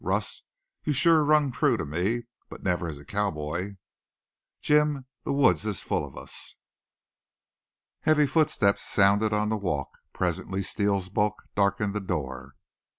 [0.03, 0.41] "Russ,
[0.83, 2.23] you sure rung true to me.
[2.49, 3.75] But never as a cowboy!"
[4.59, 6.55] "Jim, the woods is full of us!"
[7.99, 9.99] Heavy footsteps sounded on the walk.
[10.11, 12.55] Presently Steele's bulk darkened the door.